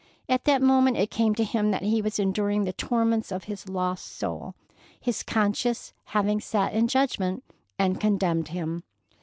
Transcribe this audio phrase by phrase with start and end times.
[0.27, 3.71] At that moment it came to him that he was enduring the torments of a
[3.71, 4.55] lost soul,
[4.99, 7.43] his conscience having sat in judgment
[7.77, 8.81] and condemned him.